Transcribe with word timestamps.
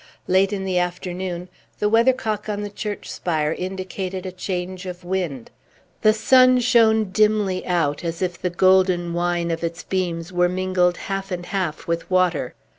Late 0.27 0.51
in 0.51 0.65
the 0.65 0.79
afternoon, 0.79 1.47
the 1.77 1.87
weathercock 1.87 2.49
on 2.49 2.61
the 2.63 2.71
church 2.71 3.07
spire 3.07 3.53
indicated 3.53 4.25
a 4.25 4.31
change 4.31 4.87
of 4.87 5.03
wind; 5.03 5.51
the 6.01 6.11
sun 6.11 6.59
shone 6.59 7.11
dimly 7.11 7.63
out, 7.67 8.03
as 8.03 8.19
if 8.23 8.41
the 8.41 8.49
golden 8.49 9.13
wine 9.13 9.51
of 9.51 9.63
its 9.63 9.83
beams 9.83 10.33
were 10.33 10.49
mingled 10.49 10.97
half 11.05 11.29
and 11.29 11.45
half 11.45 11.85
with 11.85 12.09
water. 12.09 12.55